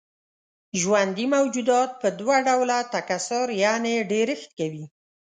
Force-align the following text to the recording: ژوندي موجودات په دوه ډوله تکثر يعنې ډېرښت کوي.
ژوندي 0.81 1.25
موجودات 1.35 1.89
په 2.01 2.07
دوه 2.19 2.35
ډوله 2.47 2.77
تکثر 2.93 3.45
يعنې 3.63 3.93
ډېرښت 4.11 4.49
کوي. 4.59 4.85